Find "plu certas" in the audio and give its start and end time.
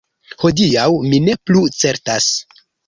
1.49-2.35